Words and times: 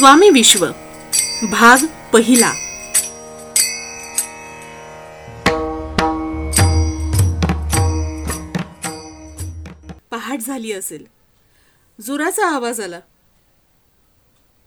स्वामी 0.00 0.30
विश्व 0.30 0.66
भाग 1.50 1.76
पहिला. 2.12 2.52
पहाट 10.10 10.38
झाली 10.40 10.72
असेल. 10.72 11.06
जोराचा 12.00 12.46
आवाज 12.46 12.80
आला. 12.80 13.00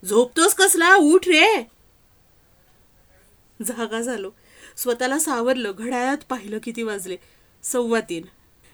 झोपतोस 0.06 0.54
कसला? 0.54 0.96
उठ 0.96 1.28
रे. 1.28 1.68
जागा 3.66 4.02
झालो. 4.02 4.32
स्वतःला 4.78 5.20
सावरलं. 5.20 5.72
घड्याळात 5.78 6.18
पाहिलं 6.30 6.58
किती 6.64 6.84
वाजले. 6.84 7.18
सव्वा 7.64 8.00
तीन. 8.00 8.24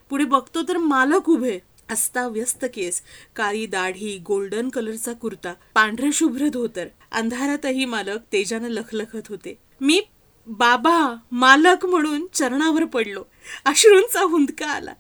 पुढे 0.10 0.26
बघतो 0.26 0.64
तर 0.64 0.78
मालक 0.78 1.30
उभे. 1.30 1.69
अस्ताव्यस्त 1.90 2.66
केस. 2.74 3.02
काळी 3.36 3.66
दाढी 3.66 4.18
गोल्डन 4.18 4.70
कलरचा 4.70 5.14
कुर्ता 5.14 5.54
पांढरे 5.74 6.12
शुभ्र 6.14 6.48
धोतर. 6.48 6.88
अंधारातही 7.12 7.86
मालक 7.86 8.20
तेजानं 8.34 8.68
लखलखत 8.68 9.28
होते. 9.30 9.58
मी 9.82 10.02
बाबा 10.48 11.16
मालक 11.32 11.86
म्हणून 11.86 12.28
चरणावर 12.34 12.86
पडलो. 12.86 13.24
अश्रूंचा 13.66 14.22
हुंदका 14.22 14.68
आला. 14.68 14.94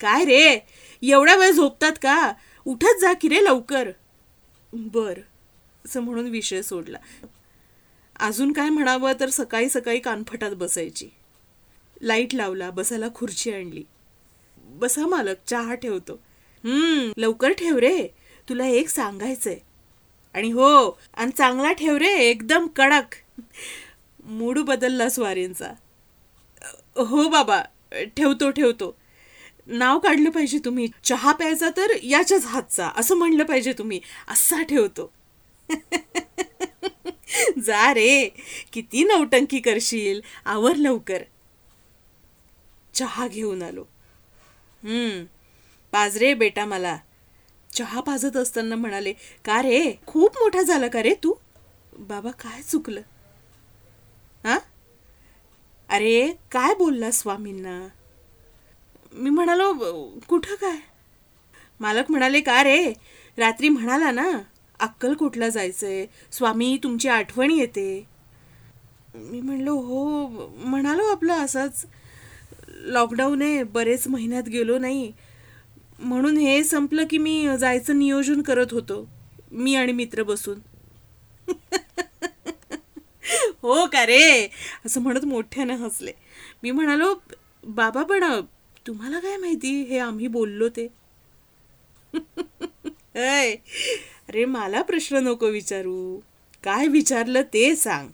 काय 0.00 0.24
रे? 0.24 0.58
एवढा 1.02 1.36
वेळ 1.36 1.50
झोपतात 1.50 1.92
का? 2.02 2.32
उठत 2.64 3.00
जा 3.00 3.12
की 3.12 3.28
रे 3.28 3.44
लवकर. 3.44 3.90
बर. 4.72 5.18
असं 5.84 6.00
म्हणून 6.00 6.26
विषय 6.26 6.62
सोडला. 6.62 6.98
अजून 8.20 8.52
काय 8.52 8.68
म्हणावं 8.68 9.12
तर 9.20 9.28
सकाळी 9.28 9.68
सकाळी 9.68 9.98
कानफटात 9.98 10.50
बसायची. 10.50 11.08
लाइट 12.00 12.34
लावला 12.34 12.70
बसायला 12.70 13.06
खुर्ची 13.14 13.52
आणली. 13.52 13.84
बसा 14.78 15.06
मालक 15.06 15.36
चहा 15.46 15.74
ठेवतो. 15.74 16.12
हम्म. 16.64 17.12
लवकर 17.16 17.52
ठेव 17.52 17.78
रे 17.78 18.06
तुला 18.48 18.66
एक 18.66 18.88
सांगायचंय. 18.88 19.58
आणि 20.34 20.50
हो 20.50 20.98
आणि 21.14 21.30
चांगला 21.30 21.72
ठेव 21.72 21.96
रे 21.96 22.14
एकदम 22.14 22.66
कडक. 22.66 23.14
मूड 24.24 24.58
बदलला 24.58 25.08
स्वारींचा. 25.08 25.72
हो 26.96 27.28
बाबा 27.28 27.62
ठेवतो 27.92 28.50
ठेवतो. 28.50 28.96
नाव 29.66 29.98
काढलं 29.98 30.30
पाहिजे 30.30 30.58
तुम्ही. 30.64 30.88
चहा 31.04 31.32
प्यायचा 31.32 31.70
तर 31.76 31.86
याच्याच 32.02 32.44
हातचा 32.44 32.90
असं 32.96 33.14
म्हणलं 33.14 33.44
पाहिजे 33.44 33.72
तुम्ही. 33.72 34.00
असा 34.28 34.62
ठेवतो. 34.62 35.12
जा 37.64 37.94
रे 37.94 38.28
किती 38.72 39.04
नौटंकी 39.04 39.58
करशील. 39.58 40.20
आवर 40.44 40.76
लवकर. 40.76 41.22
चहा 42.94 43.28
घेऊन 43.28 43.62
आलो. 43.62 43.84
हम्म. 44.82 45.24
बेटा 46.38 46.64
मला. 46.64 46.96
चहा 47.74 48.00
पाजत 48.00 48.36
असताना 48.36 48.76
म्हणाले 48.76 49.12
का 49.44 49.62
रे? 49.62 49.92
खूप 50.06 50.36
मोठा 50.36 50.62
झाला 50.62 50.88
का 50.88 51.02
रे 51.02 51.14
तू? 51.14 51.34
बाबा 51.98 52.30
काय 52.30 52.62
चुकलं? 52.62 53.00
हा 54.44 54.58
अरे 55.88 56.32
काय 56.52 56.74
बोलला 56.74 57.10
स्वामींना? 57.10 57.88
मी 59.12 59.30
म्हणालो 59.30 59.72
कुठं 60.28 60.54
काय? 60.54 60.76
मालक 61.80 62.10
म्हणाले 62.10 62.40
का 62.40 62.64
रे? 62.64 62.92
रात्री 63.38 63.68
म्हणाला 63.68 64.10
ना 64.10 64.30
अक्कलकोटला 64.80 65.48
जायचंय? 65.48 66.06
स्वामी 66.32 66.78
तुमची 66.82 67.08
आठवण 67.08 67.50
येते. 67.50 68.06
मी 69.14 69.40
म्हणलो 69.40 69.74
हो 69.74 70.28
म्हणालो 70.56 71.04
आपलं 71.04 71.32
असंच. 71.32 71.86
लॉकडाऊन 72.86 73.42
आहे 73.42 73.62
बरेच 73.62 74.08
महिन्यात 74.08 74.42
गेलो 74.42 74.78
नाही. 74.78 75.12
म्हणून 75.98 76.36
हे 76.36 76.64
संपलं 76.64 77.04
की 77.10 77.18
मी 77.18 77.48
जायचं 77.60 77.98
नियोजन 77.98 78.42
करत 78.42 78.66
होतो. 78.70 79.08
मी 79.50 79.74
आणि 79.74 79.92
मित्र 79.92 80.22
बसून. 80.22 80.58
हो 83.62 83.86
का 83.86 84.06
रे? 84.06 84.48
असं 84.86 85.00
म्हणत 85.00 85.24
मोठ्यानं 85.24 85.74
हसले. 85.74 86.12
मी 86.62 86.70
म्हणालो 86.70 87.14
बाबा 87.64 88.02
पण 88.02 88.40
तुम्हाला 88.86 89.20
काय 89.20 89.36
माहिती? 89.36 89.82
हे 89.82 89.98
आम्ही 89.98 90.26
बोललो 90.26 90.68
ते. 90.68 90.88
अरे 94.28 94.44
मला 94.44 94.82
प्रश्न 94.82 95.16
नको 95.16 95.46
विचारू. 95.46 96.20
काय 96.64 96.86
विचारलं 96.86 97.42
ते 97.42 97.76
सांग. 97.76 98.08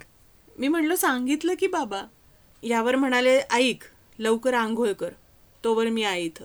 मी 0.58 0.68
म्हणलो 0.68 0.96
सांगितलं 0.96 1.54
की 1.58 1.66
बाबा. 1.66 2.02
यावर 2.62 2.96
म्हणाले 2.96 3.40
ऐक 3.50 3.82
लवकर 4.22 4.54
आंघोळ 4.54 4.92
कर. 4.92 5.10
तोवर 5.64 5.86
मी 5.86 6.02
आहे 6.02 6.22
इथं. 6.22 6.44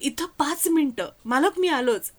इथं 0.00 0.26
पाच 0.26 0.68
मिनटं. 0.68 1.08
मालक 1.24 1.58
मी 1.58 1.68
आलोच. 1.68 2.10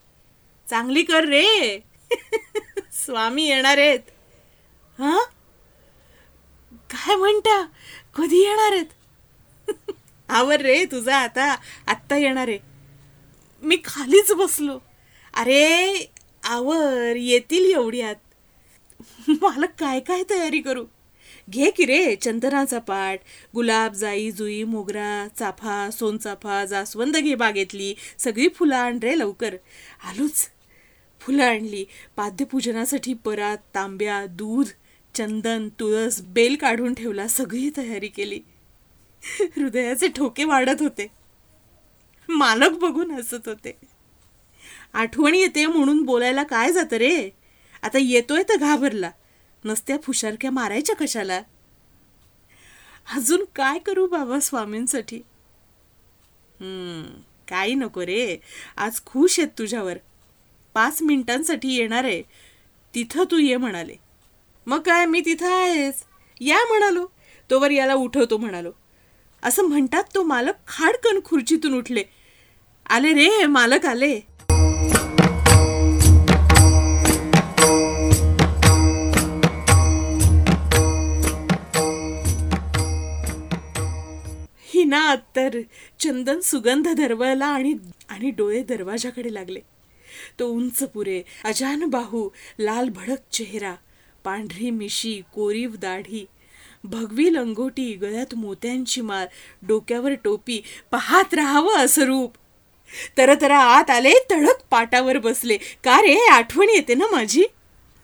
चांगली 0.69 1.03
कर 1.03 1.25
रे. 1.25 1.79
स्वामी 2.91 3.43
येणार 3.43 3.77
आहेत. 3.77 3.99
हां? 4.99 5.19
काय 6.89 7.15
म्हणता? 7.15 7.61
कधी 8.15 8.37
येणार 8.37 8.71
आहेत? 8.71 8.85
आवर 10.29 10.61
रे 10.61 10.85
तुझा 10.85 11.17
आता 11.17 11.55
आत्ता 11.87 12.17
येणार 12.17 12.47
आहे. 12.47 12.59
मी 13.61 13.77
खालीच 13.85 14.31
बसलो. 14.31 14.79
अरे 15.33 16.05
आवर 16.43 17.15
येतील 17.15 17.71
एवढ्यात 17.71 18.15
मला 19.41 19.65
काय 19.65 19.99
काय 19.99 20.23
तयारी 20.29 20.61
करू? 20.61 20.85
घे 21.49 21.71
की 21.71 21.85
रे 21.85 22.15
चंदनाचा 22.15 22.79
पाठ. 22.79 23.19
गुलाब 23.55 23.93
जाई 23.93 24.31
जुई 24.31 24.63
मोगरा 24.63 25.27
चाफा 25.39 25.89
सोनचाफा 25.89 26.65
जास्वंद 26.65 27.17
घे 27.17 27.35
बागेतली 27.35 27.95
सगळी 28.19 28.47
फुलं 28.55 28.75
आण 28.75 28.99
रे 29.03 29.19
लवकर. 29.19 29.55
आलोच. 30.03 30.49
फुलं 31.19 31.43
आणली. 31.43 31.85
पाद्यपूजनासाठी 32.15 33.13
परात 33.13 33.57
तांब्या 33.75 34.25
दूध 34.25 34.67
चंदन 35.15 35.69
तुळस 35.69 36.21
बेल 36.21 36.55
काढून 36.55 36.93
ठेवला 36.93 37.27
सगळी 37.27 37.69
तयारी 37.77 38.07
केली. 38.07 38.39
हृदयाचे 39.39 40.07
ठोके 40.07 40.43
वाढत 40.43 40.81
होते. 40.81 41.07
मालक 42.29 42.71
बघून 42.71 43.11
हसत 43.11 43.47
होते. 43.47 43.77
आठवण 44.93 45.35
येते 45.35 45.65
म्हणून 45.65 46.03
बोलायला 46.03 46.43
काय 46.43 46.71
जातं 46.71 46.95
रे? 46.95 47.29
आता 47.81 47.97
येतोय 48.01 48.43
तर 48.43 48.55
घाबरला. 48.55 49.11
नसत्या 49.67 49.97
फुशारक्या 50.03 50.51
मारायच्या 50.51 50.95
कशाला? 50.95 51.41
अजून 53.15 53.43
काय 53.55 53.79
करू 53.79 54.07
बाबा 54.07 54.39
स्वामींसाठी? 54.39 55.19
काही 57.49 57.73
नको 57.73 58.05
रे. 58.05 58.37
आज 58.77 58.99
खुश 59.05 59.39
आहेत 59.39 59.51
तुझ्यावर. 59.57 59.97
पाच 60.73 61.01
मिनिटांसाठी 61.01 61.75
येणार 61.75 62.03
आहे. 62.03 62.21
तिथं 62.93 63.23
तू 63.31 63.37
ये 63.37 63.57
म्हणाले. 63.57 63.95
मग 64.67 64.79
काय 64.79 65.05
मी 65.05 65.21
तिथं 65.21 65.53
आहेस 65.53 66.03
या 66.41 66.63
म्हणालो. 66.67 67.05
तोवर 67.49 67.71
याला 67.71 67.93
उठवतो 67.93 68.37
म्हणालो. 68.37 68.71
असं 69.43 69.63
म्हणतात 69.63 70.03
तो 70.15 70.23
मालक 70.23 70.67
खाडकन 70.67 71.19
खुर्चीतून 71.25 71.73
उठले. 71.73 72.03
आले 72.89 73.13
रे 73.13 73.45
मालक 73.45 73.85
आले. 73.85 74.19
हिना 85.07 85.35
तर 85.35 85.59
चंदन 85.99 86.39
सुगंध 86.39 86.87
दरवळला 86.87 87.45
आणि 87.45 87.73
आणि 88.09 88.29
डोळे 88.29 88.63
दरवाजाकडे 88.63 89.33
लागले. 89.33 89.59
तो 90.39 90.47
उंच 90.47 90.83
पुरे 90.83 91.21
अजान 91.43 91.85
बाहू 91.85 92.29
लाल 92.59 92.89
भडक 92.89 93.17
चेहरा 93.31 93.75
पांढरी 94.23 94.69
मिशी 94.69 95.21
कोरीव 95.33 95.75
दाढी 95.75 96.25
भगवी 96.83 97.33
लंगोटी 97.33 97.93
गळ्यात 97.93 98.35
मोत्यांची 98.35 99.01
माळ 99.01 99.25
डोक्यावर 99.67 100.13
टोपी 100.23 100.61
पाहत 100.91 101.33
राहावं 101.33 101.75
असं 101.75 102.01
रूप. 102.01 102.35
तर 103.17 103.51
आत 103.51 103.89
आले 103.89 104.13
तडक 104.31 104.61
पाटावर 104.69 105.17
बसले. 105.17 105.57
का 105.83 106.01
रे 106.01 106.27
आठवण 106.27 106.67
येते 106.69 106.93
ना 106.93 107.05
माझी? 107.11 107.43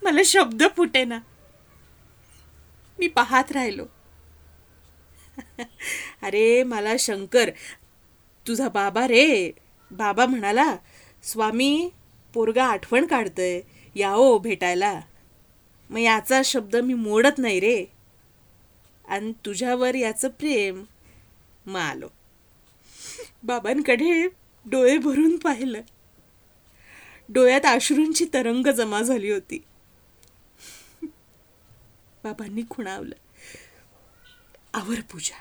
मला 0.04 0.22
शब्द 0.26 0.64
फुटे 0.78 1.06
ना. 1.06 1.20
मी 3.00 3.08
पाहत 3.08 3.52
राहिलो. 3.52 3.86
अरे 6.22 6.64
मला 6.64 6.94
शंकर 7.00 7.52
तुझा 8.48 8.70
बाबा 8.70 9.08
रे. 9.08 9.52
बाबा 9.92 10.26
म्हणाला 10.26 10.76
स्वामी 11.24 11.90
पोरगा 12.34 12.64
आठवण 12.66 13.06
काढतय. 13.06 13.62
याओ 13.96 14.38
भेटायला. 14.38 15.02
मग 15.90 15.98
याचा 15.98 16.42
शब्द 16.46 16.76
मी 16.76 16.94
मोडत 16.94 17.38
नाही 17.38 17.60
रे. 17.60 17.86
आणि 19.08 19.34
तुझ्यावर 19.46 19.96
याचं 19.96 20.28
प्रेम 20.28 20.84
मग 21.66 21.80
आलो. 21.80 22.08
बाबांकडे 23.44 24.28
डोळे 24.66 24.98
भरून 24.98 25.38
पाहिलं. 25.38 25.82
डोळ्यात 27.30 27.66
आश्रूंची 27.66 28.26
तरंग 28.34 28.68
जमा 28.68 29.02
झाली 29.02 29.32
होती. 29.32 29.64
बाबांनी 32.24 32.62
खुणावलं. 32.70 33.16
आवर 34.74 35.02
पूजा. 35.02 35.36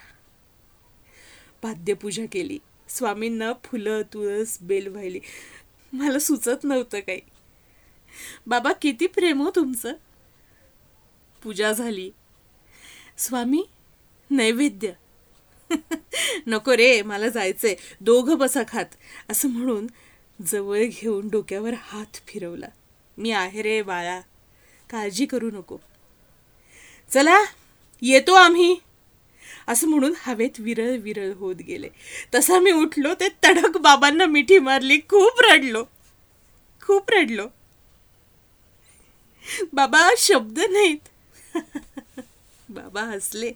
पाद्यपूजा 1.63 2.23
केली. 2.33 2.59
स्वामींना 2.89 3.53
फुलं 3.65 4.03
तुळस 4.03 4.59
बेल 4.61 4.87
वाहिली. 4.87 5.21
मला 5.93 6.19
सुचत 6.19 6.65
नव्हतं 6.65 7.01
काही. 7.01 7.21
बाबा 8.47 8.73
किती 8.73 9.07
प्रेम 9.07 9.43
हो 9.43 9.51
तुमचं? 9.57 9.95
पूजा 11.43 11.73
झाली. 11.73 12.11
स्वामी 13.19 13.65
नैवेद्य. 14.31 14.93
नको 16.47 16.77
रे 16.77 17.03
मला 17.03 17.29
जायचंय. 17.29 17.75
दोघं 18.01 18.39
बसा 18.39 18.63
खात. 18.69 18.87
असं 19.31 19.49
म्हणून 19.49 19.87
जवळ 20.47 20.83
घेऊन 20.85 21.29
डोक्यावर 21.29 21.75
हात 21.79 22.17
फिरवला. 22.27 22.69
मी 23.19 23.31
आहे 23.31 23.63
रे 23.63 23.83
बाळा. 23.83 24.21
काळजी 24.91 25.27
करू 25.27 25.51
नको. 25.51 25.77
चला 27.11 27.39
येतो 28.03 28.33
आम्ही. 28.33 28.77
असं 29.69 29.89
म्हणून 29.89 30.13
हवेत 30.19 30.59
विरळ 30.59 30.97
विरळ 30.97 31.33
होत 31.33 31.57
गेले. 31.57 31.89
तसा 32.35 32.59
मी 32.59 32.73
उठलो 32.73 33.15
ते 33.21 33.29
तडक 33.45 33.77
बाबांना 33.79 34.27
मिठी 34.27 34.59
मारली 34.59 34.99
खूप 34.99 35.41
रडलो. 35.41 35.85
खूप 36.83 37.11
रडलो. 37.11 37.47
बाबा 39.73 40.09
शब्द 40.19 40.59
नाहीत. 40.71 41.09
बाबा 42.69 43.03
हसले. 43.03 43.53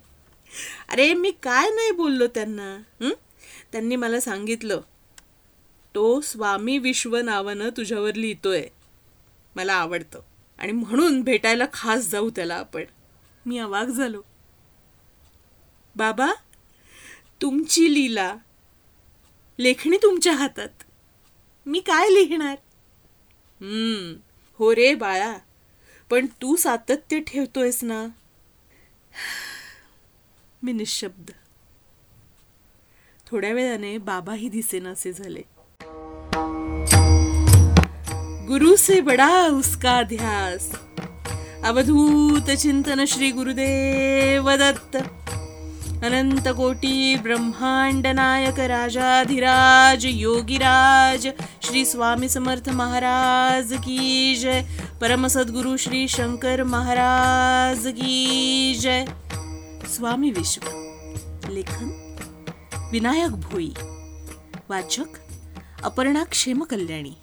अरे 0.89 1.13
मी 1.15 1.31
काय 1.43 1.69
नाही 1.71 1.91
बोललो 1.91 2.27
त्यांना 2.27 2.77
त्यांनी 3.73 3.97
मला 3.97 4.21
सांगितलं 4.21 4.81
तो 5.95 6.21
स्वामी 6.21 6.79
विश्व 6.79 7.17
नावानं 7.17 7.69
तुझ्यावर 7.77 8.15
लिहितोय 8.15 8.67
मला 9.57 9.75
आवडतं. 9.75 10.21
आणि 10.59 10.73
म्हणून 10.73 11.21
भेटायला 11.23 11.65
खास 11.73 12.09
जाऊ 12.09 12.31
त्याला 12.31 12.55
आपण. 12.55 12.85
मी 13.47 13.59
अवाक 13.59 13.87
झालो. 13.87 14.21
बाबा 15.97 16.33
तुमची 17.43 17.95
लीला 17.95 18.37
लेखणी 19.59 19.97
तुमच्या 19.97 20.33
हातात. 20.33 20.69
मी 21.67 21.81
काय 21.81 22.09
लिहिणार? 22.09 22.57
हम्म 23.61 24.15
हो 24.59 24.75
रे 24.75 24.95
बाळा 24.95 25.37
पण 26.11 26.27
तू 26.27 26.57
सातत्य 26.57 27.21
ठेवतोयस 27.21 27.85
ना. 27.85 28.07
मी 30.63 30.73
निशब्द. 30.73 31.31
थोड्या 33.27 33.53
वेळाने 33.53 33.99
बाबाही 33.99 34.49
दिसेनासे 34.49 35.13
झाले. 35.13 35.43
गुरु 38.47 38.77
से 38.77 39.01
बडा 39.01 39.47
उसका 39.49 40.03
ध्यास 40.03 40.71
अवधूत 41.65 42.51
चिंतन 42.57 43.05
श्री 43.05 43.31
गुरुदेव 43.31 44.51
दत्त. 44.51 44.97
अनंत 46.07 46.49
कोटी 46.49 47.17
ब्रह्मांड 47.17 48.07
नायक 48.07 48.61
राजाधिराज 48.61 50.07
योगीराज 50.07 51.29
श्री 51.63 51.85
स्वामी 51.85 52.29
समर्थ 52.29 52.69
महाराज 52.69 53.73
की 53.73 54.37
जय. 54.37 54.63
परम 55.01 55.27
सद्गुरु 55.27 55.77
श्री 55.77 56.09
शंकर 56.09 56.63
महाराज 56.63 57.87
की 57.87 58.75
जय. 58.81 59.05
स्वामी 59.95 60.31
विश्व 60.31 60.63
लेखन 61.51 61.91
विनायक 62.93 63.31
भोई. 63.31 63.75
वाचक 64.71 65.19
अपर्णा 65.85 66.25
क्षेम 66.25 66.65
कल्याणी 66.65 67.17